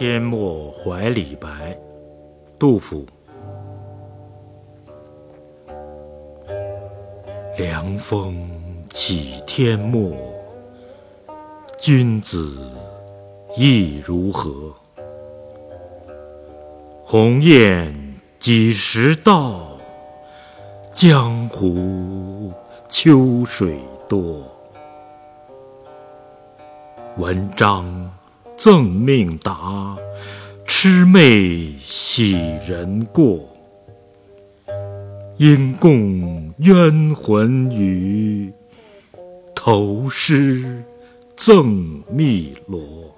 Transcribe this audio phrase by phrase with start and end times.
[0.00, 1.78] 天末怀李白，
[2.58, 3.04] 杜甫。
[7.58, 8.48] 凉风
[8.94, 10.16] 起天末，
[11.78, 12.72] 君子
[13.54, 14.74] 意如何？
[17.04, 17.94] 鸿雁
[18.38, 19.76] 几时到？
[20.94, 22.50] 江湖
[22.88, 23.78] 秋水
[24.08, 24.50] 多。
[27.18, 28.10] 文章
[28.62, 29.96] 赠命达，
[30.66, 32.32] 魑魅喜
[32.68, 33.48] 人过。
[35.38, 38.52] 因共冤魂语，
[39.54, 40.84] 投诗
[41.34, 43.09] 赠汨罗。